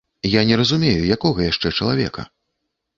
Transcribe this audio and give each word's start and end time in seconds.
Я 0.35 0.41
не 0.51 0.55
разумею, 0.61 1.03
якога 1.17 1.39
яшчэ 1.51 1.77
чалавека? 1.77 2.29